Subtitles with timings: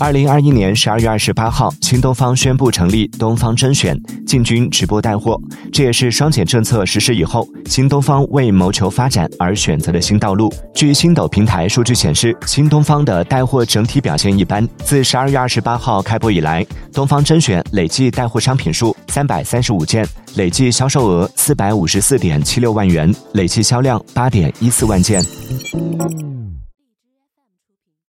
[0.00, 5.40] 二零二一年十二月二十八号新东方宣布成立东方甄选进军直播带货
[5.72, 25.22] 这也是双减政策实施以后新东方为谋求发展而选择的新道路据星斗平台数据显示新东方的带货整体表现一般自十二月二十八号开播以来东方甄选累计带货商品数三百三十五件累计销售额四百五十四点七六万元累计销量八点一四万件。